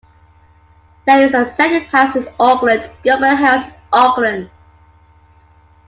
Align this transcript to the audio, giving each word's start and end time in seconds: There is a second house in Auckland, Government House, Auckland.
There 1.05 1.21
is 1.23 1.35
a 1.35 1.45
second 1.45 1.83
house 1.83 2.15
in 2.15 2.27
Auckland, 2.39 2.89
Government 3.03 3.37
House, 3.37 3.69
Auckland. 3.93 4.49